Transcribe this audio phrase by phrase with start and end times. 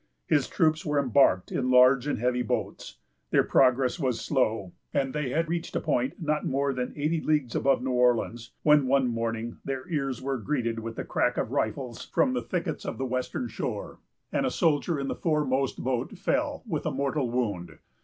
[0.25, 2.97] His troops were embarked in large and heavy boats.
[3.29, 7.53] Their progress was slow; and they had reached a point not more than eighty leagues
[7.53, 12.03] above New Orleans, when, one morning, their ears were greeted with the crack of rifles
[12.03, 13.99] from the thickets of the western shore;
[14.31, 17.77] and a soldier in the foremost boat fell, with a mortal wound.